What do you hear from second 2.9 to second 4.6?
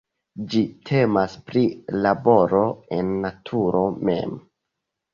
en naturo mem.